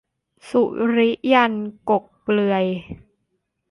[0.49, 0.63] สุ
[0.95, 2.65] ริยันต์ กกเปลือย